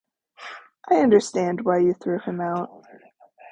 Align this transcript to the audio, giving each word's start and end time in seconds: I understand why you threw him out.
I 0.89 0.95
understand 0.95 1.63
why 1.63 1.77
you 1.77 1.93
threw 1.93 2.17
him 2.17 2.41
out. 2.41 2.85